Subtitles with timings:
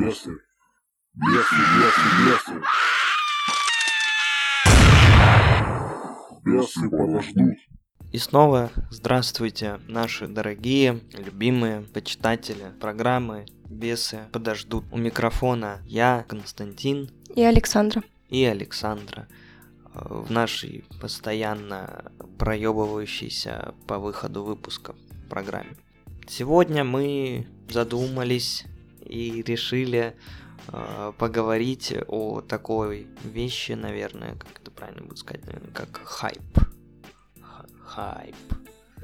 [0.00, 0.30] Бесы.
[1.12, 2.62] Бесы, бесы, бесы.
[6.42, 7.56] Бесы подождут.
[8.10, 14.84] И снова здравствуйте, наши дорогие, любимые почитатели программы «Бесы подождут».
[14.90, 18.02] У микрофона я, Константин И Александра.
[18.30, 19.28] и Александра
[19.92, 24.94] э, в нашей постоянно проебывающейся по выходу выпуска
[25.28, 25.76] программе.
[26.26, 28.64] Сегодня мы задумались
[29.10, 30.16] и решили
[30.68, 36.40] э, поговорить о такой вещи, наверное, как это правильно будет сказать, наверное, как хайп.
[37.84, 38.36] Хайп.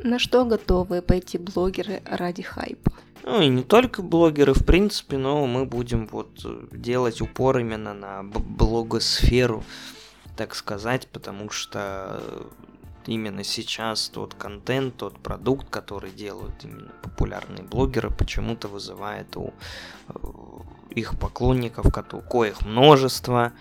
[0.02, 2.92] На что готовы пойти блогеры ради хайпа?
[3.24, 8.22] Ну и не только блогеры, в принципе, но мы будем вот делать упор именно на
[8.22, 9.64] блогосферу,
[10.36, 12.22] так сказать, потому что
[13.08, 19.52] именно сейчас тот контент, тот продукт, который делают именно популярные блогеры, почему-то вызывает у
[20.08, 20.14] э,
[20.90, 21.86] их поклонников,
[22.28, 23.52] коих множество,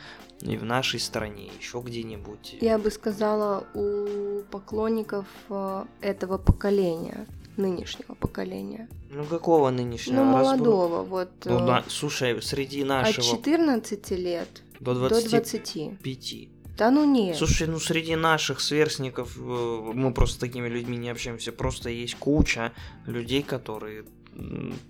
[0.42, 2.58] и в нашей стране, еще где-нибудь.
[2.62, 7.26] Я бы сказала, у поклонников э, этого поколения,
[7.58, 8.90] нынешнего поколения.
[9.10, 10.24] Ну какого нынешнего?
[10.24, 15.10] Ну, Раз- молодого, вот Ну, э, да, слушай, среди от нашего 14 лет до до
[15.10, 16.02] 25.
[16.02, 16.50] 20.
[16.78, 17.38] Да ну нет.
[17.38, 21.52] Слушай, ну среди наших сверстников э, мы просто с такими людьми не общаемся.
[21.52, 22.74] Просто есть куча
[23.06, 24.06] людей, которые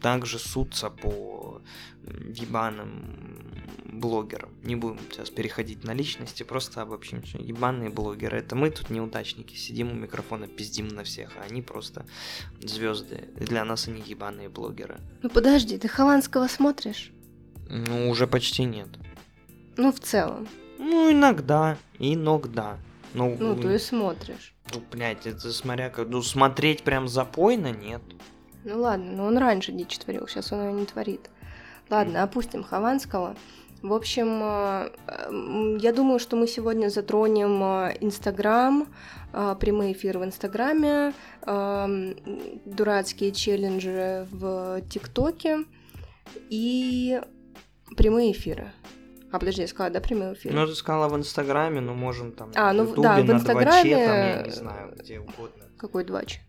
[0.01, 1.61] также сутся по
[2.33, 3.05] ебаным
[3.85, 4.49] блогерам.
[4.63, 7.21] Не будем сейчас переходить на личности, просто обобщим.
[7.33, 8.39] Ебаные блогеры.
[8.39, 12.05] Это мы тут неудачники, сидим у микрофона, пиздим на всех, а они просто
[12.61, 13.29] звезды.
[13.39, 14.99] Для нас они ебаные блогеры.
[15.21, 17.11] Ну подожди, ты Хованского смотришь?
[17.69, 18.89] Ну, уже почти нет.
[19.77, 20.47] Ну, в целом.
[20.77, 22.77] Ну, иногда, иногда.
[23.13, 24.53] Ну, Ну, есть смотришь.
[24.73, 26.07] Ну, блядь, это смотря как...
[26.09, 28.01] Ну, смотреть прям запойно нет.
[28.65, 31.29] Ну ладно, но он раньше дичь творил, сейчас он ее не творит.
[31.89, 33.35] Ладно, опустим Хованского.
[33.83, 38.87] В общем, э, я думаю, что мы сегодня затронем э, Инстаграм,
[39.31, 41.13] э, прямые эфиры в Инстаграме,
[42.65, 45.65] дурацкие челленджи в ТикТоке
[46.49, 47.21] и
[47.95, 48.71] прямые эфиры.
[49.35, 50.55] А подожди, я сказала, да, прямые эфиры?
[50.55, 54.05] Ну, ты сказала в Инстаграме, ну, можем там А, ну, Ютубе, да, в Инстаграме, Дваче,
[54.05, 55.65] там, я не знаю, где угодно.
[55.77, 56.39] Какой двач?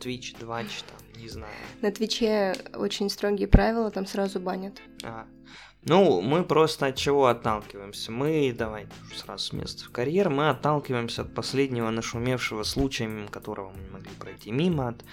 [0.00, 1.52] Твич, Двач, там, не знаю.
[1.80, 4.80] На Твиче очень строгие правила, там сразу банят.
[5.02, 5.26] А.
[5.84, 8.12] Ну, мы просто от чего отталкиваемся?
[8.12, 13.70] Мы, давай сразу с места в карьер, мы отталкиваемся от последнего нашумевшего случая, мимо которого
[13.72, 15.04] мы не могли пройти мимо, от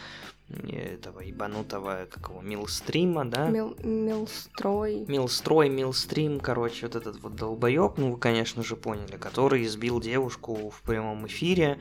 [0.68, 3.48] этого ебанутого, какого, милстрима, да?
[3.50, 5.06] Мил- Милстрой.
[5.08, 10.70] Милстрой, Милстрим, короче, вот этот вот долбоеб, ну вы, конечно же, поняли, который избил девушку
[10.70, 11.80] в прямом эфире,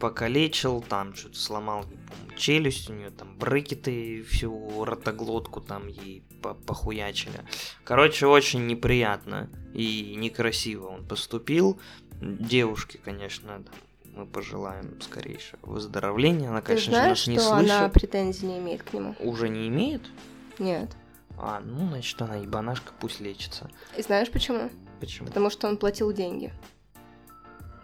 [0.00, 1.84] покалечил, там что-то сломал,
[2.36, 7.40] челюсть, у нее там брекеты, всю ротоглотку там ей по- похуячили.
[7.84, 11.80] Короче, очень неприятно и некрасиво он поступил.
[12.20, 13.70] Девушке, конечно, да,
[14.18, 16.50] мы пожелаем скорейшего выздоровления.
[16.50, 17.70] Она, Ты конечно знаешь, же, нас не что слышит.
[17.70, 19.14] она претензий не имеет к нему?
[19.20, 20.02] Уже не имеет?
[20.58, 20.90] Нет.
[21.38, 23.70] А, ну, значит, она ебанашка, пусть лечится.
[23.96, 24.70] И знаешь почему?
[24.98, 25.28] Почему?
[25.28, 26.52] Потому что он платил деньги.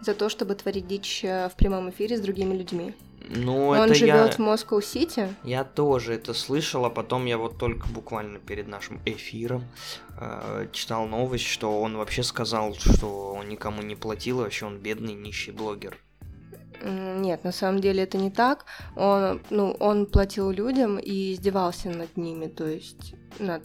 [0.01, 2.93] За то, чтобы творить дичь э, в прямом эфире с другими людьми.
[3.29, 4.31] Ну, он это живет я...
[4.31, 5.33] в Москва-Сити.
[5.43, 9.63] Я тоже это слышал, а потом я вот только буквально перед нашим эфиром
[10.19, 14.77] э, читал новость, что он вообще сказал, что он никому не платил, и вообще он
[14.77, 15.97] бедный нищий блогер.
[16.83, 18.65] Нет, на самом деле это не так.
[18.95, 23.63] Он, ну, он платил людям и издевался над ними, то есть над,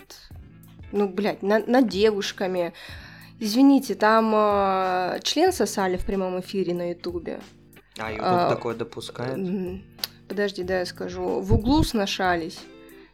[0.92, 2.72] ну, блядь, над, над девушками.
[3.38, 7.40] Извините, там э, член сосали в прямом эфире на Ютубе.
[7.98, 9.38] А YouTube А, такое допускает?
[10.28, 11.40] Подожди, да, я скажу.
[11.40, 12.58] В углу сношались.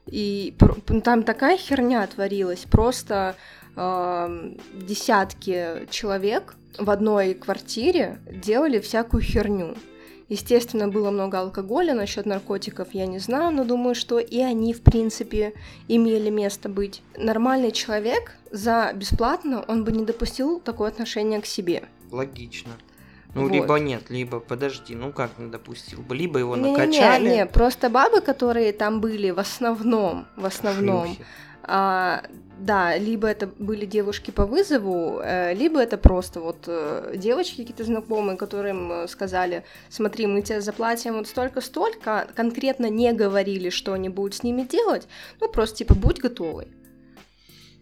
[0.06, 0.56] И
[1.03, 2.65] там такая херня творилась.
[2.71, 3.37] Просто
[3.76, 9.75] эм, десятки человек в одной квартире делали всякую херню.
[10.28, 14.82] Естественно, было много алкоголя, насчет наркотиков я не знаю, но думаю, что и они, в
[14.82, 15.52] принципе,
[15.87, 17.00] имели место быть.
[17.17, 21.84] Нормальный человек за бесплатно, он бы не допустил такое отношение к себе.
[22.11, 22.72] Логично.
[23.34, 23.52] Ну, Вот.
[23.52, 27.29] либо нет, либо подожди, ну как не допустил бы, либо его Не-не-не, накачали.
[27.29, 31.25] не, просто бабы, которые там были в основном, в основном, шлюхи.
[31.69, 32.23] А,
[32.59, 37.83] да, либо это были девушки по вызову, э, либо это просто вот э, девочки какие-то
[37.85, 44.09] знакомые, которым э, сказали, смотри, мы тебе заплатим вот столько-столько, конкретно не говорили, что они
[44.09, 45.09] будут с ними делать,
[45.41, 46.69] ну просто типа будь готовый.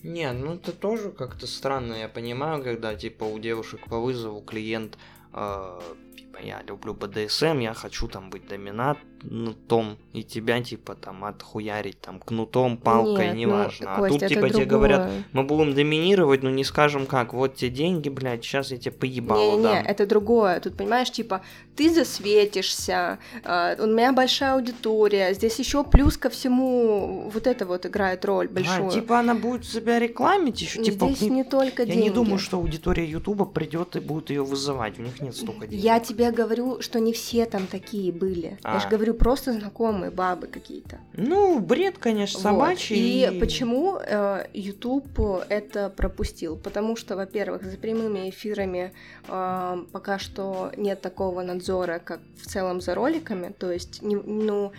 [0.03, 4.97] Не, ну это тоже как-то странно, я понимаю, когда типа у девушек по вызову клиент
[5.35, 5.81] э,
[6.17, 8.99] типа я люблю БДСМ, я хочу там быть доминат,
[9.29, 13.95] кнутом, и тебя, типа, там, отхуярить, там, кнутом, палкой, Нет, ну, неважно.
[13.95, 17.69] а Кость, тут, типа, тебе говорят, мы будем доминировать, но не скажем как, вот те
[17.69, 19.85] деньги, блядь, сейчас я тебе поебало Не-не, дам.
[19.87, 20.61] это другое.
[20.61, 21.43] Тут, понимаешь, типа,
[21.77, 27.87] ты засветишься, э, у меня большая аудитория, здесь еще плюс ко всему вот это вот
[27.87, 28.89] играет роль большую.
[28.89, 32.03] А, типа, она будет себя рекламить еще, типа, здесь не- не только я деньги.
[32.05, 35.83] не думаю, что аудитория Ютуба придет и будет ее вызывать, у них нет столько денег.
[35.85, 38.59] Я тебе говорю, что не все там такие были.
[38.65, 38.81] Я А.
[38.81, 40.99] же говорю, просто знакомые бабы какие-то.
[41.15, 42.43] Ну, бред, конечно, Вот.
[42.43, 42.97] собачий.
[43.37, 45.19] И почему э, YouTube
[45.49, 46.57] это пропустил?
[46.57, 48.93] Потому что, во-первых, за прямыми эфирами
[49.29, 53.53] э, пока что нет такого надзора, как в целом за роликами.
[53.59, 54.73] То есть, не- ну,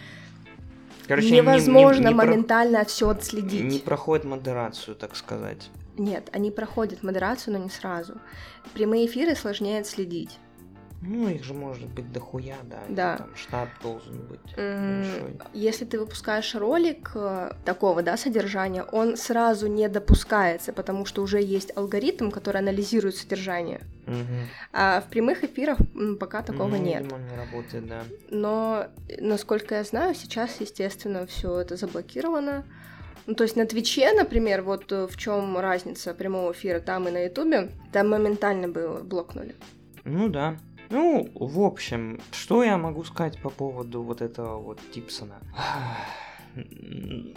[1.08, 3.64] Короче, они не- не- невозможно не про- моментально все отследить.
[3.64, 5.70] Не проходит модерацию, так сказать.
[5.98, 8.16] Нет, они проходят модерацию, но не сразу.
[8.74, 10.38] Прямые эфиры сложнее отследить.
[11.02, 12.80] Ну, их же может быть дохуя, да.
[12.90, 13.18] Да.
[13.18, 15.38] Там штаб должен быть большой.
[15.54, 21.42] Если ты выпускаешь ролик э, такого, да, содержания, он сразу не допускается, потому что уже
[21.42, 23.82] есть алгоритм, который анализирует содержание.
[24.08, 24.48] Мгм.
[24.74, 25.78] А в прямых эфирах
[26.20, 27.04] пока такого Ну, нет.
[27.04, 28.04] видимо, не работает, да.
[28.30, 28.88] Но,
[29.20, 32.66] насколько я знаю, сейчас, естественно, все это заблокировано.
[33.28, 37.12] Ну, то есть на Твиче, например, вот э, в чем разница прямого эфира там и
[37.12, 39.56] на Ютубе, там моментально бы блокнули.
[40.04, 40.58] Ну да.
[40.90, 45.40] Ну, в общем, что я могу сказать по поводу вот этого вот Типсона?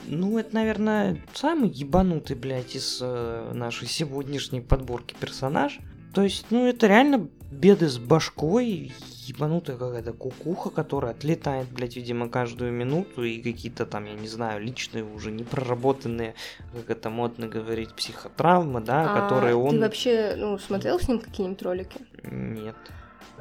[0.07, 5.81] Ну, это, наверное, самый ебанутый, блядь, из э, нашей сегодняшней подборки персонаж.
[6.15, 8.93] То есть, ну, это реально беды с башкой,
[9.27, 14.63] ебанутая какая-то кукуха, которая отлетает, блядь, видимо, каждую минуту, и какие-то там, я не знаю,
[14.63, 16.35] личные уже непроработанные,
[16.73, 19.71] как это модно говорить, психотравмы, да, А которые он...
[19.71, 22.01] Ты вообще, ну, смотрел с ним какие-нибудь ролики?
[22.23, 22.77] Нет.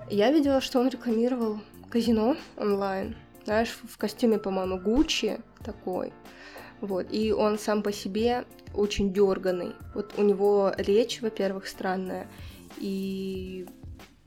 [0.10, 1.60] Я видела, что он рекламировал
[1.90, 3.16] казино онлайн.
[3.44, 6.14] Знаешь, в костюме, по-моему, Гуччи такой.
[6.80, 7.08] Вот.
[7.12, 9.74] И он сам по себе очень дерганый.
[9.94, 12.28] Вот у него речь, во-первых, странная,
[12.78, 13.68] и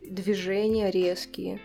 [0.02, 1.60] движения резкие.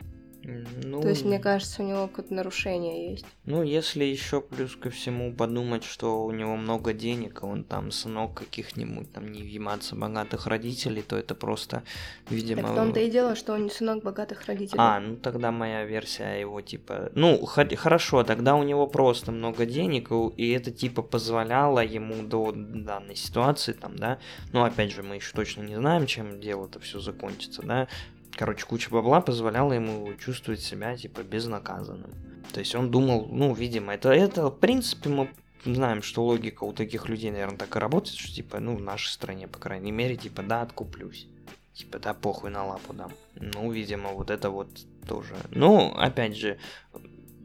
[0.83, 3.25] Ну, То есть, мне кажется, у него какое-то нарушение есть.
[3.45, 7.89] Ну, если еще плюс ко всему подумать, что у него много денег, и он там
[7.92, 11.83] сынок каких-нибудь там невъематься богатых родителей, то это просто,
[12.30, 12.62] видимо...
[12.62, 14.77] Так в том-то и дело, что он не сынок богатых родителей.
[14.80, 17.12] А, ну тогда моя версия его типа...
[17.15, 22.51] Ну, хо- хорошо, тогда у него просто много денег, и- это типа позволяло ему до
[22.53, 24.19] данной ситуации, там, да.
[24.53, 27.88] Но опять же, мы еще точно не знаем, чем дело-то все закончится, да.
[28.36, 32.12] Короче, куча бабла позволяла ему чувствовать себя, типа, безнаказанным.
[32.52, 35.30] То есть он думал, ну, видимо, это, это в принципе, мы
[35.64, 39.10] знаем, что логика у таких людей, наверное, так и работает, что, типа, ну, в нашей
[39.10, 41.28] стране, по крайней мере, типа, да, откуплюсь.
[41.74, 43.12] Типа, да, похуй на лапу дам.
[43.36, 44.70] Ну, видимо, вот это вот
[45.08, 45.36] тоже.
[45.52, 46.58] Ну, опять же,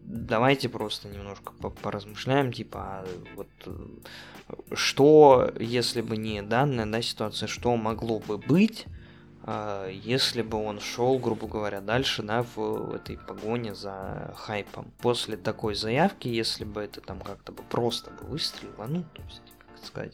[0.05, 3.07] давайте просто немножко по- поразмышляем, типа, а
[3.37, 8.87] вот э, что, если бы не данная да, ситуация, что могло бы быть,
[9.47, 14.93] если бы он шел, грубо говоря, дальше, да, в этой погоне за хайпом.
[14.99, 19.41] После такой заявки, если бы это там как-то бы просто бы выстрелило, ну, то есть,
[19.59, 20.13] как сказать,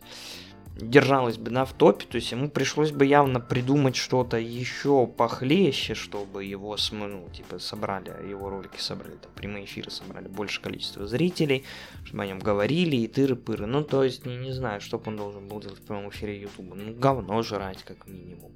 [0.76, 5.94] держалась бы, да, в топе, то есть ему пришлось бы явно придумать что-то еще похлеще,
[5.94, 11.64] чтобы его, ну, типа, собрали, его ролики собрали, там, прямые эфиры собрали больше количества зрителей,
[12.04, 13.66] чтобы о нем говорили и тыры-пыры.
[13.66, 16.74] Ну, то есть, не, не знаю, что он должен был делать в прямом эфире Ютуба.
[16.74, 18.52] Ну, говно жрать, как минимум.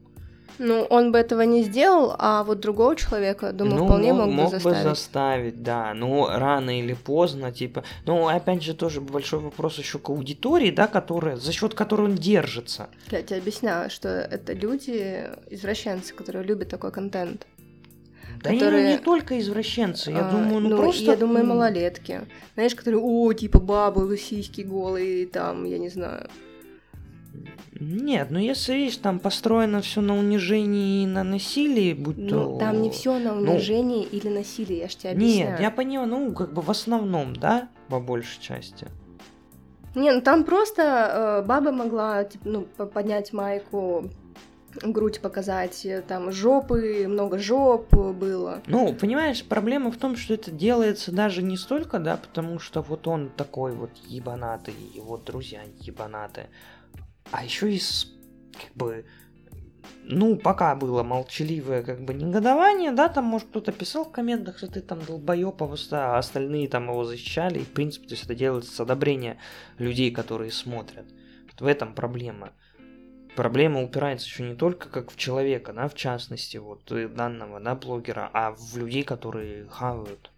[0.63, 4.35] Ну, он бы этого не сделал, а вот другого человека, думаю, ну, вполне мог, мог,
[4.35, 4.83] мог бы заставить.
[4.83, 5.95] заставить, да.
[5.95, 7.83] Ну, рано или поздно, типа.
[8.05, 12.15] Ну, опять же, тоже большой вопрос еще к аудитории, да, которая, за счет которой он
[12.15, 12.91] держится.
[13.11, 17.47] Я тебе объясняю, что это люди, извращенцы, которые любят такой контент.
[18.43, 21.05] Да Которые- не только извращенцы, я А, думаю, ну, просто...
[21.05, 22.21] Я думаю, малолетки.
[22.55, 26.29] Знаешь, которые, о, типа бабы, сиськи голые, там, я не знаю.
[27.81, 32.59] Нет, ну если видишь, там построено все на унижении и на насилии, будь Ну, то...
[32.59, 35.51] там не все на ну, унижение или насилие, я ж тебе объясняю.
[35.53, 38.87] Нет, я понял, ну, как бы в основном, да, по большей части.
[39.95, 40.83] Не, ну там просто
[41.43, 44.11] э, баба могла, типа, ну, по- поднять майку,
[44.83, 48.63] грудь показать, э, там жопы, много жоп было.
[48.67, 53.09] Ну, понимаешь, проблема в том, что это делается даже не столько, да, потому что вот
[53.09, 56.51] он такой вот ебанатый, его друзья ебанатые,
[57.31, 58.07] а еще и с,
[58.53, 59.05] как бы,
[60.05, 64.67] ну, пока было молчаливое, как бы, негодование, да, там, может, кто-то писал в комментах, что
[64.67, 68.73] ты там долбоёб, а остальные там его защищали, и, в принципе, то есть это делается
[68.73, 69.39] с одобрения
[69.79, 71.07] людей, которые смотрят.
[71.53, 72.53] Вот в этом проблема.
[73.37, 77.77] Проблема упирается еще не только как в человека, да, в частности, вот, э, данного, да,
[77.77, 80.31] блогера, а в людей, которые хавают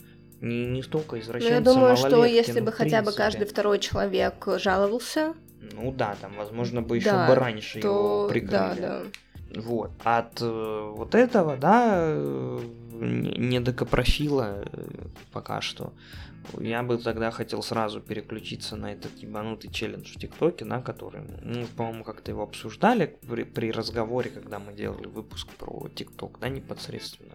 [0.43, 3.79] Не, не столько Ну, извращенцы, я думаю, что если ну, бы хотя бы каждый второй
[3.79, 5.35] человек жаловался,
[5.73, 8.51] Ну да, там, возможно, бы еще Да, бы раньше его то прикрыли.
[8.51, 9.03] да, да.
[9.55, 9.93] Вот.
[10.03, 12.61] От э, вот этого, да, э,
[12.93, 14.87] не- недокопрофила э,
[15.33, 15.93] пока что,
[16.59, 21.67] я бы тогда хотел сразу переключиться на этот ебанутый челлендж в ТикТоке, да, который, ну,
[21.77, 27.35] по-моему, как-то его обсуждали при, при разговоре, когда мы делали выпуск про ТикТок, да, непосредственно.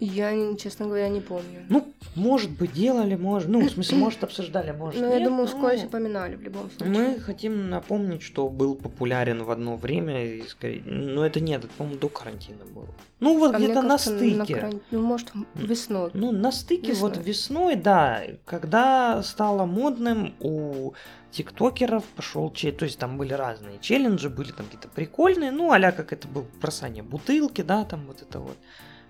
[0.00, 1.64] Я, честно говоря, не помню.
[1.68, 5.46] Ну, может быть, делали, может, ну, в смысле, может, обсуждали, может, Ну, я думаю, ну,
[5.46, 6.88] вскользь упоминали в любом случае.
[6.94, 10.82] Мы хотим напомнить, что был популярен в одно время, и скорее...
[10.84, 12.88] ну это нет, это, по-моему, до карантина было.
[13.20, 14.54] Ну вот А где-то на стыке.
[14.54, 16.10] край- Ну, может, весной.
[16.12, 17.24] Ну, на стыке вот Весной.
[17.24, 20.92] весной, да, когда стало модным у
[21.30, 25.78] тиктокеров пошел челлендж, то есть там были разные челленджи, были там какие-то прикольные, ну, а
[25.92, 28.56] как это было бросание бутылки, да, там вот это вот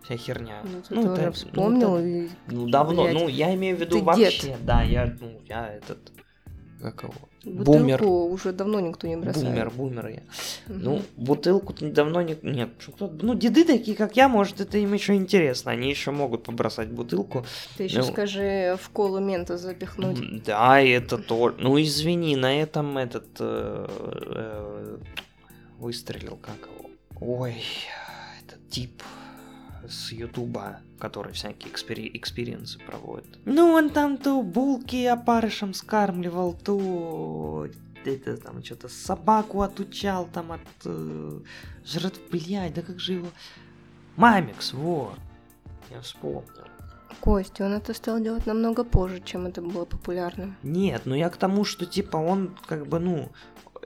[0.05, 0.63] вся херня.
[0.65, 1.91] Ну, ты Ну, тоже это- вспомнил.
[1.91, 5.41] ну, это- и- Ну, давно, Блядь, ну, я имею в виду вообще, да, я, ну,
[5.49, 5.99] я этот,
[6.81, 9.47] как его, Бутылку бумер, уже давно никто не бросает.
[9.49, 10.23] бумер, бумер я.
[10.67, 12.37] Ну, бутылку давно не...
[12.43, 15.73] Нет, кто- ну, деды такие, как я, может, это им еще интересно.
[15.73, 17.45] Они еще могут побросать бутылку.
[17.77, 20.43] Ты еще ну, скажи в колу мента запихнуть.
[20.45, 21.55] Да, это то.
[21.59, 24.99] Ну, извини, на этом этот э, э,
[25.79, 26.91] выстрелил, как его.
[27.43, 27.57] Ой,
[28.47, 29.03] этот тип
[29.89, 33.39] с Ютуба, который всякие experi- experience ы проводит.
[33.45, 37.69] Ну, он там то булки опарышем скармливал, то
[38.05, 41.41] это там что-то собаку отучал там от э,
[41.85, 42.15] жрат...
[42.31, 43.29] Блядь, да как же его...
[44.17, 45.19] Мамикс, вот.
[45.91, 46.45] Я вспомнил.
[47.21, 50.57] Костя, он это стал делать намного позже, чем это было популярным.
[50.63, 53.31] Нет, ну я к тому, что типа он как бы, ну,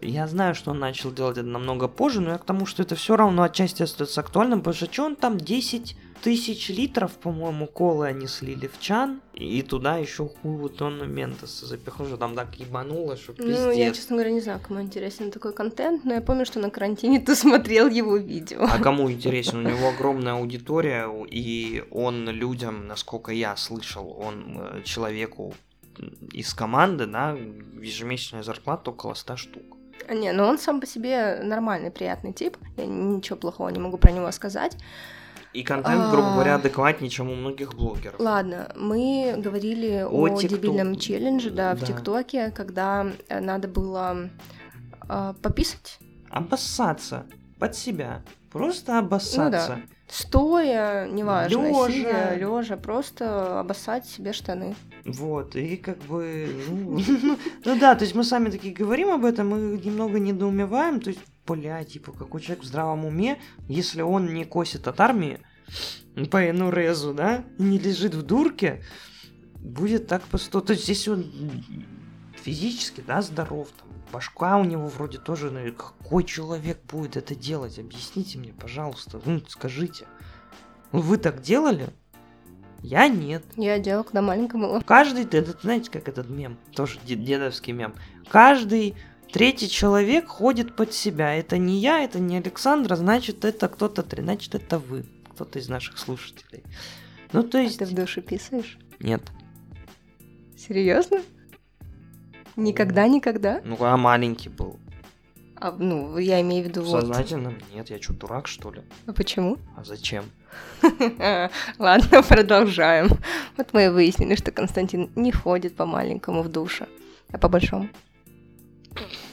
[0.00, 2.94] я знаю, что он начал делать это намного позже, но я к тому, что это
[2.94, 8.06] все равно отчасти остается актуальным, потому что что он там 10 тысяч литров, по-моему, колы
[8.06, 13.16] они слили в чан, и туда еще хуй тонну ментоса запихнул, что там так ебануло,
[13.16, 13.58] что пиздец.
[13.58, 16.70] Ну, я, честно говоря, не знаю, кому интересен такой контент, но я помню, что на
[16.70, 18.64] карантине ты смотрел его видео.
[18.64, 19.58] А кому интересен?
[19.58, 25.54] У него огромная аудитория, и он людям, насколько я слышал, он э, человеку
[26.32, 27.36] из команды, да,
[27.80, 29.77] ежемесячная зарплата около 100 штук.
[30.08, 32.56] А, Не, ну он сам по себе нормальный, приятный тип.
[32.76, 34.76] Я ничего плохого не могу про него сказать.
[35.54, 36.34] И контент, грубо А.
[36.34, 38.20] говоря, адекватнее, чем у многих блогеров.
[38.20, 40.60] Ладно, мы говорили О о, ТикТок.
[40.60, 41.86] дебильном челлендже, да, в Да.
[41.86, 44.28] ТикТоке, когда э, надо было
[45.08, 45.98] э, пописать,
[46.30, 47.24] Обоссаться
[47.58, 48.22] под себя.
[48.52, 49.80] Просто обоссаться.
[50.08, 51.92] Стоя, неважно, Лёжа.
[51.92, 54.74] сидя, лежа, просто обоссать себе штаны.
[55.04, 57.00] Вот, и как бы, ну,
[57.64, 61.20] ну да, то есть мы сами такие говорим об этом, мы немного недоумеваем, то есть,
[61.46, 65.40] бля, типа, какой человек в здравом уме, если он не косит от армии
[66.30, 68.82] по Энурезу, да, и не лежит в дурке,
[69.56, 71.30] будет так просто, то есть здесь он
[72.42, 77.78] физически, да, здоров, там, башка у него вроде тоже, ну, какой человек будет это делать,
[77.78, 80.06] объясните мне, пожалуйста, ну, скажите,
[80.92, 81.88] Ну, вы так делали?
[82.82, 83.44] Я нет.
[83.56, 84.80] Я делала, когда маленькая была.
[84.82, 87.92] Каждый, это, знаете, как этот мем, тоже де- дедовский мем.
[88.28, 88.94] Каждый
[89.32, 91.34] третий человек ходит под себя.
[91.34, 95.98] Это не я, это не Александра, значит, это кто-то, значит, это вы, кто-то из наших
[95.98, 96.62] слушателей.
[97.32, 97.78] Ну, то А есть...
[97.78, 98.78] ты в душе писаешь?
[99.00, 99.22] Нет.
[100.56, 101.20] Серьезно?
[102.58, 103.60] Никогда, никогда?
[103.64, 104.80] Ну, а маленький был.
[105.60, 107.02] А, ну, я имею в виду вот.
[107.02, 107.54] Сознательно?
[107.72, 108.82] Нет, я что, дурак, что ли?
[109.06, 109.58] А почему?
[109.76, 110.24] А зачем?
[111.78, 113.10] Ладно, продолжаем.
[113.56, 116.88] Вот мы и выяснили, что Константин не ходит по маленькому в душе,
[117.32, 117.88] а по большому.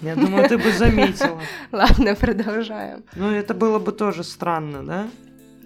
[0.02, 1.42] Я думаю, ты бы заметила.
[1.72, 3.04] Ладно, продолжаем.
[3.16, 5.08] Ну, это было бы тоже странно, да?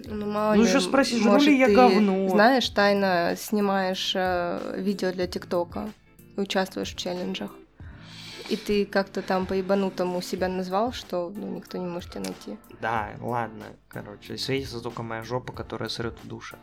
[0.06, 2.26] Ну, мало Ну, ещё спроси, может, ли я говно?
[2.30, 5.90] Знаешь, тайно снимаешь э, видео для ТикТока
[6.40, 7.50] участвуешь в челленджах.
[8.50, 12.58] И ты как-то там по-ебанутому себя назвал, что ну, никто не может тебя найти.
[12.80, 16.56] Да, ладно, короче, светится только моя жопа, которая срет в душе.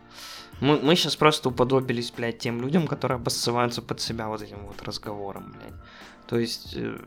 [0.59, 4.81] Мы, мы сейчас просто уподобились, блядь, тем людям, которые обоссываются под себя вот этим вот
[4.81, 5.79] разговором, блядь.
[6.27, 6.99] То есть, э,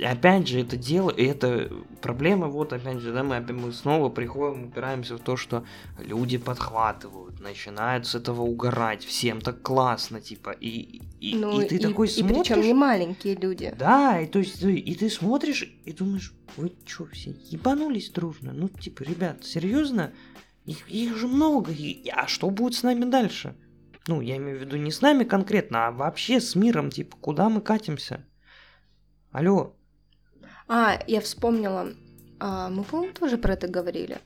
[0.00, 4.64] опять же, это дело, и это проблема, вот опять же, да, мы, мы снова приходим,
[4.68, 5.64] упираемся в то, что
[5.98, 11.78] люди подхватывают, начинают с этого угорать, всем так классно, типа, и, и, ну, и ты
[11.78, 12.48] такой и смотришь...
[12.48, 13.74] причем не маленькие люди.
[13.78, 18.52] Да, и то есть ты, и ты смотришь и думаешь, вы чё, все ебанулись дружно?
[18.52, 20.12] Ну, типа, ребят, серьезно?
[20.66, 23.56] Их, их же много, и- а что будет с нами дальше?
[24.06, 27.48] Ну, я имею в виду не с нами конкретно, а вообще с миром, типа, куда
[27.48, 28.24] мы катимся?
[29.30, 29.76] Алло,
[30.68, 31.88] А, я вспомнила.
[32.40, 34.18] А, мы, по-моему, тоже про это говорили.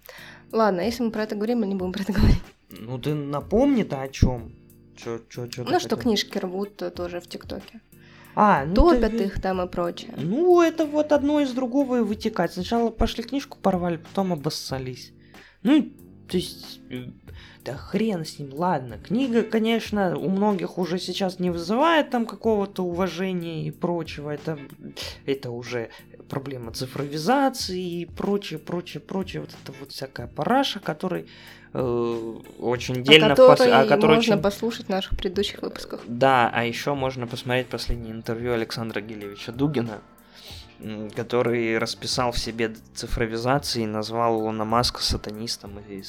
[0.53, 2.43] Ладно, если мы про это говорим, мы не будем про это говорить.
[2.71, 4.53] ну ты напомни-то о чем?
[4.97, 5.99] Чё, чё, чё Ну, что хотел?
[5.99, 7.81] книжки рвут то тоже в ТикТоке.
[8.35, 10.13] А, ну Топят ты- их там и прочее.
[10.17, 12.53] Ну, это вот одно из другого и вытекать.
[12.53, 15.13] Сначала пошли книжку порвали, потом обоссались.
[15.63, 15.83] Ну,
[16.29, 17.05] то есть, э,
[17.65, 18.99] да хрен с ним, ладно.
[18.99, 24.31] Книга, конечно, у многих уже сейчас не вызывает там какого-то уважения и прочего.
[24.31, 24.59] Это,
[25.27, 25.91] это уже
[26.33, 29.41] проблема цифровизации и прочее, прочее, прочее.
[29.43, 31.27] Вот это вот всякая параша, которой
[31.75, 33.33] э, очень дельно...
[33.33, 36.01] о в пос- которой о которой можно очень- послушать в наших предыдущих выпусках.
[36.07, 40.01] да, а еще можно посмотреть последнее интервью Александра Гелевича Дугина,
[41.15, 46.03] который расписал в себе цифровизации и назвал Илона Маска сатанистом и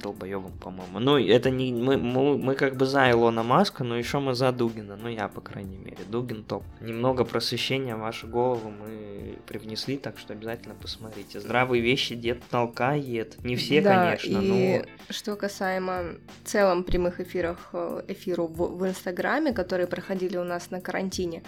[0.00, 0.98] долбоебом, по-моему.
[0.98, 1.72] Ну, это не...
[1.72, 4.96] Мы, мы, мы как бы за Илона Маска, но еще мы за Дугина.
[4.96, 5.98] Ну, я, по крайней мере.
[6.08, 6.64] Дугин топ.
[6.80, 11.40] Немного просвещения в вашу голову мы привнесли, так что обязательно посмотрите.
[11.40, 13.42] Здравые вещи дед толкает.
[13.44, 14.84] Не все, да, конечно, и но...
[15.10, 20.70] что касаемо в целом прямых эфирах, э, эфиру в, в Инстаграме, которые проходили у нас
[20.70, 21.42] на карантине,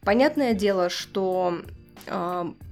[0.00, 1.62] понятное дело, что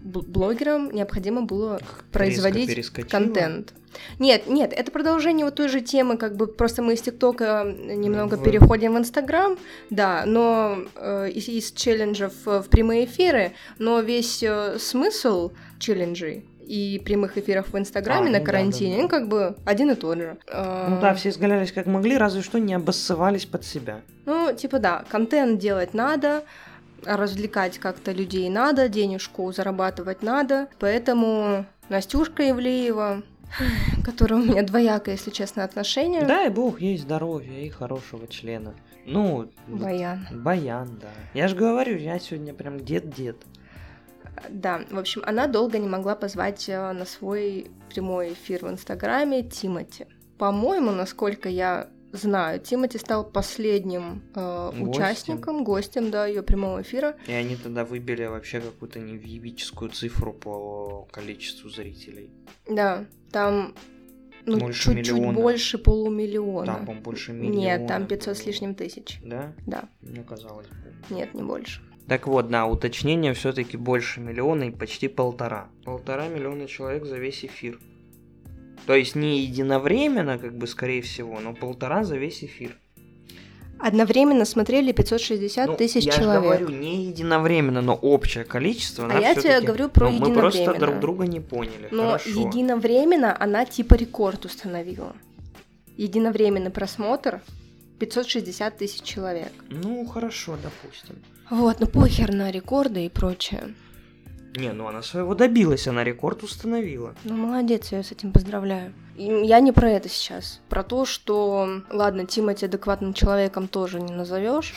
[0.03, 1.81] блогерам необходимо было
[2.13, 3.73] производить контент.
[4.19, 8.35] Нет, нет, это продолжение вот той же темы, как бы просто мы из ТикТока немного
[8.37, 9.57] В- переходим в Инстаграм,
[9.91, 16.45] да, но э, из, из челленджев э, в прямые эфиры, но весь э, смысл челленджей
[16.67, 19.03] и прямых эфиров в Инстаграме А, на ну карантине, да, да.
[19.03, 20.39] ну, как бы один и тот же.
[20.49, 24.01] Э, Ну да, все изгалялись как могли, разве что не обоссывались под себя.
[24.27, 26.43] Ну, типа да, контент делать надо,
[27.07, 33.23] развлекать как-то людей надо, денежку зарабатывать надо, поэтому Настюшка Ивлеева,
[34.05, 38.75] которая у меня двоякое, если честно, отношение, Дай бог ей здоровья и хорошего члена.
[39.07, 40.27] Ну, Баян.
[40.33, 41.09] баян, да.
[41.35, 43.37] Я же говорю, я сегодня прям дед-дед.
[44.49, 49.43] Да, в общем, она долго не могла позвать э, на свой прямой эфир в Инстаграме
[49.43, 50.07] Тимати.
[50.39, 54.89] По-моему, насколько я знаю, Тимати стал последним э, Гостем.
[54.89, 57.17] участником, гостем, да, ее прямого эфира.
[57.27, 62.31] И они тогда выбили вообще какую-то невъебическую цифру по количеству зрителей.
[62.69, 63.75] Да, там
[64.47, 65.39] ну, Больше чуть-чуть миллиона.
[65.39, 66.67] больше полумиллиона.
[66.67, 67.57] Там, по-моему, больше миллиона.
[67.57, 69.19] Нет, там 500 с лишним тысяч.
[69.25, 69.53] Да?
[69.67, 71.15] Да, Мне казалось бы.
[71.15, 71.81] нет, не больше.
[72.09, 75.69] Так вот, да, уточнение все-таки больше миллиона и почти полтора.
[75.85, 77.81] Полтора миллиона человек за весь эфир.
[78.87, 82.77] То есть не единовременно, как бы, скорее всего, но полтора за весь эфир.
[83.79, 86.43] Одновременно смотрели 560 Ну, тысяч я человек.
[86.43, 89.09] говорю, не единовременно, но общее количество.
[89.13, 90.87] А я тебе говорю про Ну, Мы просто единовременно.
[90.93, 91.89] друг друга не поняли.
[91.91, 92.31] Но Хорошо.
[92.31, 95.15] единовременно она типа рекорд установила.
[95.97, 97.41] Единовременный просмотр
[97.99, 99.53] 560 тысяч человек.
[99.69, 101.17] Ну, хорошо, допустим.
[101.51, 103.75] Вот, ну похер на рекорды и прочее.
[104.57, 107.15] Не, ну она своего добилась, она рекорд установила.
[107.25, 108.93] Ну, молодец, я с этим поздравляю.
[109.17, 110.61] И я не про это сейчас.
[110.69, 114.73] Про то, что, ладно, Тимати адекватным человеком тоже не назовешь.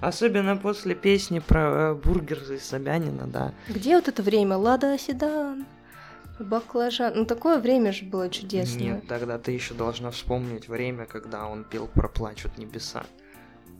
[0.00, 3.52] Особенно после песни про э, бургер из Собянина, да.
[3.68, 4.56] Где вот это время?
[4.56, 5.66] Лада Седан,
[6.38, 7.12] баклажан.
[7.14, 8.94] Ну, такое время же было чудесное.
[8.94, 13.04] Нет, тогда ты еще должна вспомнить время, когда он пел про плачут небеса.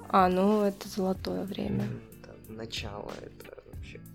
[0.09, 1.85] А, ну, это золотое время.
[2.23, 3.56] Это начало, это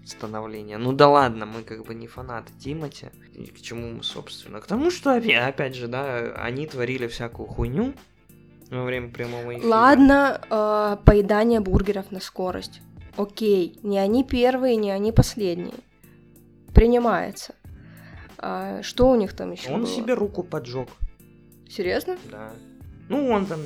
[0.01, 0.77] вообще становление.
[0.77, 3.07] Ну да ладно, мы как бы не фанаты Тимати.
[3.33, 4.59] И к чему мы, собственно?
[4.59, 7.93] К тому, что, опя- опять же, да, они творили всякую хуйню
[8.69, 9.67] во время прямого эфира.
[9.67, 12.81] Ладно, э, поедание бургеров на скорость.
[13.17, 15.75] Окей, не они первые, не они последние.
[16.73, 17.55] Принимается.
[18.37, 19.89] А что у них там еще Он было?
[19.89, 20.87] себе руку поджег,
[21.69, 22.17] Серьезно?
[22.31, 22.53] да.
[23.09, 23.59] Ну, он там,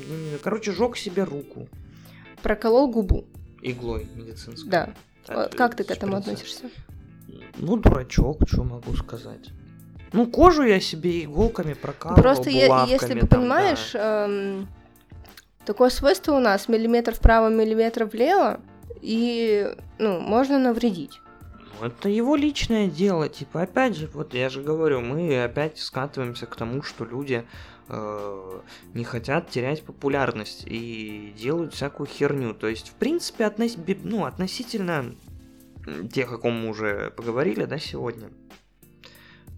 [0.43, 1.69] короче, жег себе руку
[2.41, 3.25] Проколол губу.
[3.61, 4.69] иглой медицинской.
[4.69, 4.89] Да.
[5.27, 6.31] Как ты к этому шприца.
[6.31, 6.63] относишься?
[7.57, 9.49] Ну, дурачок, что могу сказать.
[10.13, 14.25] Ну, кожу я себе иголками прокалывал, Просто е- если ты там, понимаешь, да.
[14.25, 14.67] эм,
[15.65, 18.59] такое свойство у нас миллиметр вправо, миллиметр влево,
[19.01, 21.19] и ну, можно навредить.
[21.85, 23.29] Это его личное дело.
[23.29, 27.45] Типа, опять же, вот я же говорю, мы опять скатываемся к тому, что люди
[27.89, 28.59] э,
[28.93, 32.55] не хотят терять популярность и делают всякую херню.
[32.55, 35.13] То есть, в принципе, относ- ну, относительно
[36.11, 38.29] тех, о ком мы уже поговорили, да, сегодня,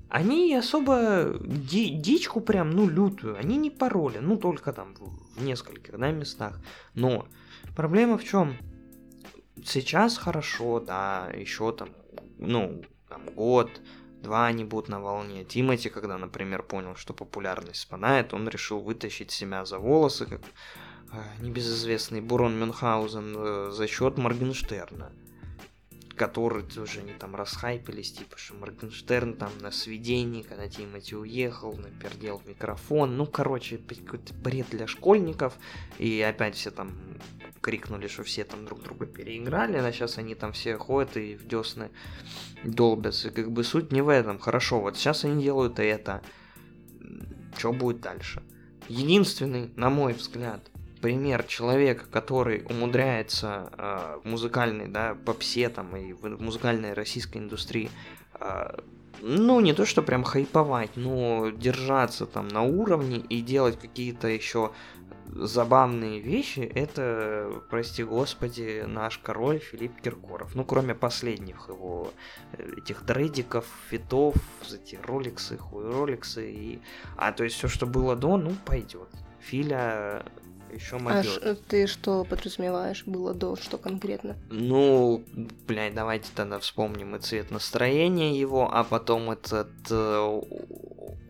[0.09, 4.95] они особо ди- дичку прям, ну, лютую, они не пароли, ну, только там
[5.35, 6.59] в нескольких, да, местах.
[6.93, 7.25] Но
[7.75, 8.57] проблема в чем?
[9.63, 11.89] Сейчас хорошо, да, еще там,
[12.39, 13.69] ну, там год,
[14.21, 15.43] два они будут на волне.
[15.43, 20.41] Тимати, когда, например, понял, что популярность спадает, он решил вытащить себя за волосы, как
[21.13, 25.11] э, небезызвестный Бурон Мюнхгаузен, э, за счет Моргенштерна.
[26.15, 32.39] который тоже они там расхайпились, типа, что Моргенштерн там на сведении, когда Тимати уехал, напердел
[32.39, 33.17] в микрофон.
[33.17, 35.53] Ну, короче, какой-то бред для школьников.
[35.99, 36.97] И опять все там
[37.67, 41.45] крикнули, что все там друг друга переиграли, а сейчас они там все ходят и в
[41.45, 41.89] десны
[42.63, 43.27] долбятся.
[43.27, 44.39] И как бы суть не в этом.
[44.39, 46.21] Хорошо, вот сейчас они делают это.
[47.57, 48.41] Что будет дальше?
[48.87, 50.61] Единственный, на мой взгляд,
[51.01, 57.91] пример человека, который умудряется э, музыкальной, да, попсе там и в музыкальной российской индустрии,
[58.39, 58.79] э,
[59.21, 64.71] ну, не то, что прям хайповать, но держаться там на уровне и делать какие-то еще
[65.33, 70.55] забавные вещи, это, прости господи, наш король Филипп Киркоров.
[70.55, 72.11] Ну, кроме последних его
[72.53, 74.35] э, этих дредиков, фитов,
[74.71, 76.51] эти роликсы, хуй роликсы.
[76.51, 76.81] И...
[77.17, 79.09] А, то есть все, что было до, ну, пойдет.
[79.47, 80.23] Филя
[80.73, 81.25] еще могет.
[81.43, 84.35] А ты что подразумеваешь было до, что конкретно?
[84.49, 85.23] Ну,
[85.67, 90.41] блядь, давайте тогда вспомним и цвет настроения его, а потом этот э,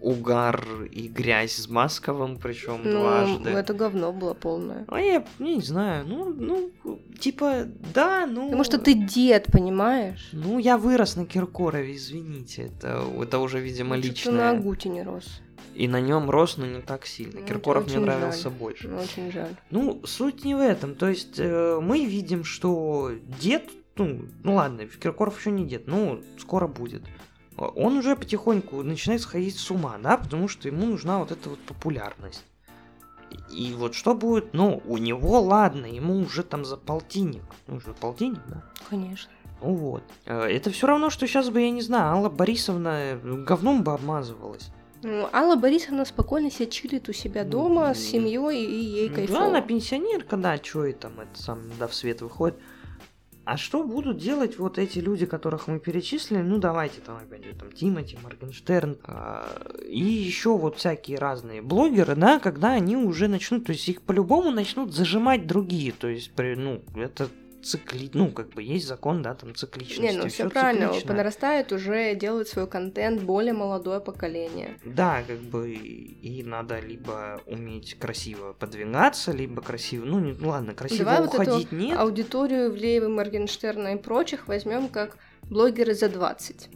[0.01, 3.49] угар и грязь с Масковым, причем Ну, дважды.
[3.51, 4.85] это говно было полное.
[4.87, 6.71] А я, я не знаю, ну, ну,
[7.19, 8.45] типа, да, ну...
[8.45, 10.29] Потому что ты дед, понимаешь?
[10.31, 14.33] Ну, я вырос на Киркорове, извините, это, это уже, видимо, Что-то личное.
[14.33, 15.41] на Агуте не рос.
[15.75, 17.39] И на нем рос, но не так сильно.
[17.39, 18.53] Ну, Киркоров мне нравился жаль.
[18.53, 18.87] больше.
[18.87, 19.55] Ну, Очень жаль.
[19.69, 20.95] Ну, суть не в этом.
[20.95, 26.21] То есть э, мы видим, что дед, ну, ну ладно, Киркоров еще не дед, ну,
[26.39, 27.03] скоро будет.
[27.57, 31.59] Он уже потихоньку начинает сходить с ума, да, потому что ему нужна вот эта вот
[31.59, 32.43] популярность.
[33.51, 37.43] И вот что будет, ну, у него, ладно, ему уже там за полтинник.
[37.67, 38.63] Ну, уже полтинник, да?
[38.89, 39.31] Конечно.
[39.61, 40.03] Ну вот.
[40.25, 44.71] Э, Это все равно, что сейчас бы, я не знаю, Алла Борисовна говном бы обмазывалась.
[45.03, 49.39] Алла Борисовна спокойно себе чилит у себя дома с семьей и ей Ну, кайфово.
[49.39, 52.57] Да, она пенсионерка, да, что и там это сам да в свет выходит.
[53.45, 56.41] А что будут делать вот эти люди, которых мы перечислили?
[56.41, 59.47] Ну, давайте там опять же, там Тимати, Моргенштерн а,
[59.87, 64.51] и еще вот всякие разные блогеры, да, когда они уже начнут, то есть их по-любому
[64.51, 67.29] начнут зажимать другие, то есть, при- ну, это
[67.67, 70.01] цикли, ну, как бы есть закон, да, там цикличности.
[70.01, 71.07] Не, ну все правильно, циклично.
[71.09, 74.77] понарастает уже делать свой контент более молодое поколение.
[74.85, 80.73] Да, как бы и, надо либо уметь красиво подвигаться, либо красиво, ну, не, ну ладно,
[80.73, 81.97] красиво Давай вот эту уходить нет.
[81.97, 86.69] Аудиторию Влеева, Моргенштерна и прочих возьмем как блогеры за 20.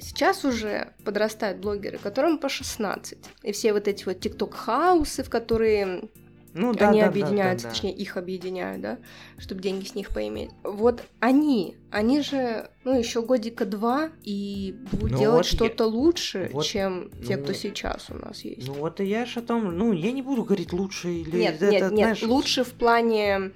[0.00, 3.18] Сейчас уже подрастают блогеры, которым по 16.
[3.42, 6.08] И все вот эти вот тикток-хаусы, в которые
[6.54, 7.74] Ну да, они да, объединяются, да, да.
[7.74, 8.98] точнее, их объединяют, да,
[9.38, 10.50] чтобы деньги с них поиметь.
[10.62, 15.86] Вот они, они же, ну, еще годика два и будут Ну делать вот я- что-то
[15.86, 18.66] лучше, вот, чем те, ну, кто сейчас у нас есть.
[18.66, 21.56] Ну вот и я ж о том, ну я не буду говорить лучше или нет,
[21.56, 23.52] это, нет, нет, знаешь, лучше в плане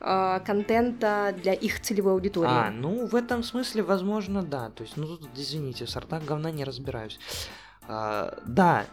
[0.00, 2.50] а, контента для их целевой аудитории.
[2.50, 4.70] А, ну в этом смысле, возможно, да.
[4.70, 7.18] То есть, ну тут, извините, в сортах говна не разбираюсь.
[7.88, 8.84] А, да.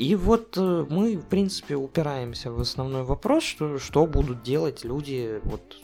[0.00, 5.42] И вот э, мы, в принципе, упираемся в основной вопрос, что, что будут делать люди
[5.44, 5.76] вот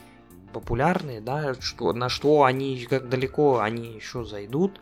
[0.55, 4.81] популярные, да, что, на что они, как далеко они еще зайдут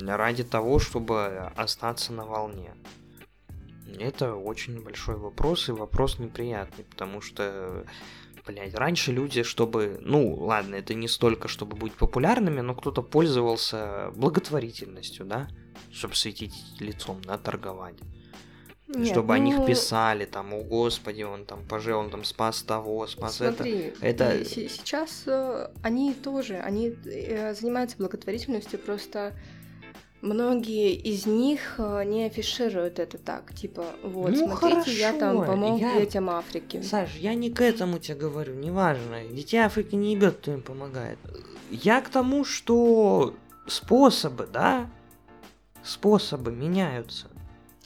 [0.00, 2.72] ради того, чтобы остаться на волне.
[4.00, 7.84] Это очень большой вопрос, и вопрос неприятный, потому что,
[8.46, 14.10] блядь, раньше люди, чтобы, ну, ладно, это не столько, чтобы быть популярными, но кто-то пользовался
[14.16, 15.48] благотворительностью, да,
[15.92, 17.96] чтобы светить лицом, да, торговать.
[18.94, 22.62] Нет, чтобы о них ну, писали, там, о господи, он там пожил, он там спас
[22.62, 23.54] того, спас это.
[23.56, 29.32] Смотри, Это- се- сейчас э, они тоже, они э, занимаются благотворительностью, просто
[30.20, 35.52] многие из них э, не афишируют это так, типа, вот, Ну, смотрите, я там хорошо,
[35.52, 36.80] помог я- детям Африки.
[36.82, 39.24] Саш, я не к этому тебе говорю, неважно.
[39.24, 41.18] Детей Африки не ебет, кто им помогает.
[41.70, 43.34] Я к тому, что
[43.66, 44.88] способы, да,
[45.82, 47.26] способы меняются.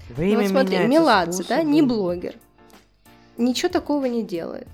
[0.08, 2.34] Ну Время вот смотри, меняется, Меладзе, да, не блогер,
[3.36, 4.68] ничего такого не делает.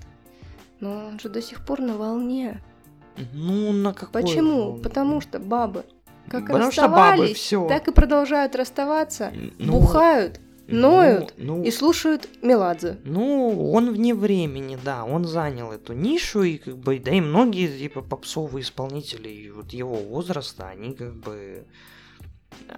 [0.79, 2.61] Но он же до сих пор на волне.
[3.33, 4.63] Ну, на какой Почему?
[4.63, 4.83] волне?
[4.83, 5.85] Потому что бабы
[6.29, 7.67] как Потому что бабы расставались, всё.
[7.67, 12.97] так и продолжают расставаться, Ну, бухают ну, ноют ну, и слушают Меладзе.
[13.03, 17.67] Ну, он вне времени, да, он занял эту нишу, и как бы, да и многие,
[17.67, 21.65] типа, попсовые исполнители вот его возраста, они как бы...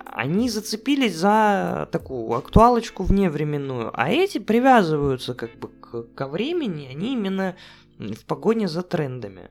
[0.05, 7.13] Они зацепились за такую актуалочку вневременную, а эти привязываются как бы к, ко времени, они
[7.13, 7.55] именно
[7.97, 9.49] в погоне за трендами.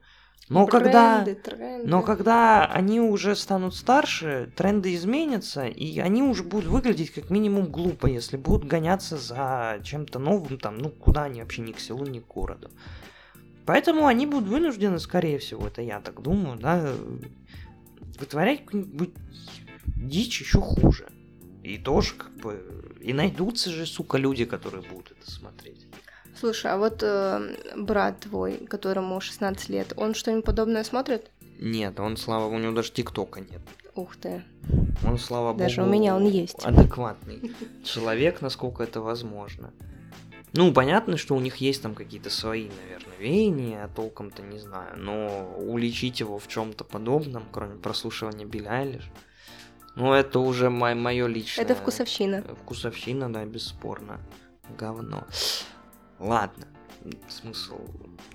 [0.48, 1.24] Но когда...
[1.24, 1.88] Тренды, тренды.
[1.88, 7.66] Но когда они уже станут старше, тренды изменятся, и они уже будут выглядеть как минимум
[7.66, 12.04] глупо, если будут гоняться за чем-то новым, там, ну, куда они вообще ни к селу,
[12.04, 12.70] ни к городу.
[13.64, 16.92] Поэтому они будут вынуждены, скорее всего, это я так думаю, да,
[18.18, 19.14] вытворять какую-нибудь
[19.96, 21.08] дичь еще хуже.
[21.62, 22.96] И тоже как бы...
[23.00, 25.86] И найдутся же, сука, люди, которые будут это смотреть.
[26.38, 31.30] Слушай, а вот э, брат твой, которому 16 лет, он что-нибудь подобное смотрит?
[31.60, 33.60] Нет, он, слава у него даже ТикТока нет.
[33.94, 34.42] Ух ты.
[35.06, 36.56] Он, слава Даже богу, у меня он есть.
[36.64, 37.52] адекватный
[37.84, 39.72] человек, насколько это возможно.
[40.52, 44.96] Ну, понятно, что у них есть там какие-то свои, наверное, веяния, а толком-то не знаю,
[44.96, 49.10] но уличить его в чем-то подобном, кроме прослушивания Билли Айлиш,
[49.96, 51.64] ну, это уже мое личное...
[51.64, 52.42] Это вкусовщина.
[52.62, 54.20] Вкусовщина, да, бесспорно.
[54.78, 55.24] Говно.
[56.18, 56.66] Ладно,
[57.28, 57.78] смысл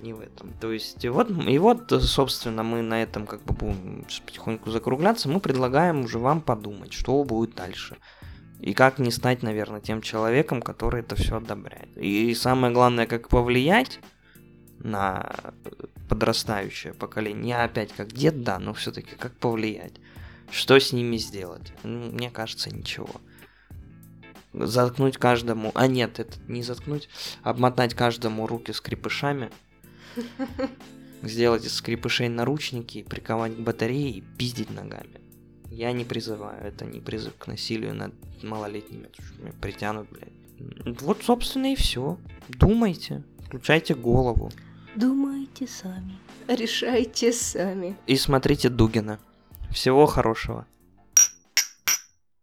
[0.01, 0.53] не в этом.
[0.61, 5.27] То есть, и вот, и вот, собственно, мы на этом как бы будем потихоньку закругляться.
[5.27, 7.97] Мы предлагаем уже вам подумать, что будет дальше.
[8.59, 11.97] И как не стать, наверное, тем человеком, который это все одобряет.
[11.97, 13.99] И самое главное, как повлиять
[14.79, 15.31] на
[16.09, 17.43] подрастающее поколение.
[17.43, 19.93] Не опять как дед, да, но все-таки как повлиять.
[20.51, 21.73] Что с ними сделать?
[21.83, 23.09] Мне кажется, ничего.
[24.53, 25.71] Заткнуть каждому...
[25.75, 27.07] А нет, это не заткнуть.
[27.43, 29.51] Обмотать каждому руки скрипышами.
[31.21, 35.21] Сделать из скрипышей наручники, приковать к батарее и пиздить ногами.
[35.69, 39.09] Я не призываю, это не призыв к насилию над малолетними.
[39.61, 40.99] Притянут, блядь.
[41.01, 42.17] Вот, собственно, и все.
[42.49, 44.51] Думайте, включайте голову.
[44.95, 46.17] Думайте сами.
[46.47, 47.95] Решайте сами.
[48.07, 49.19] И смотрите Дугина.
[49.71, 50.65] Всего хорошего.